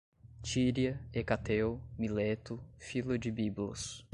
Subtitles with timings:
[0.41, 4.03] tíria, Hecateu, Mileto, Filo de Biblos